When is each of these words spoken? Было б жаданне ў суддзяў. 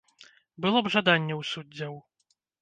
Было 0.65 0.81
б 0.87 0.91
жаданне 0.95 1.33
ў 1.37 1.41
суддзяў. 1.51 1.93